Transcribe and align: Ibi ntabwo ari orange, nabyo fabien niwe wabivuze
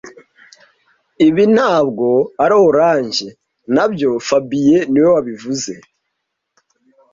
Ibi 1.27 1.43
ntabwo 1.55 2.07
ari 2.43 2.55
orange, 2.67 3.27
nabyo 3.75 4.09
fabien 4.27 4.83
niwe 4.91 5.09
wabivuze 5.15 5.73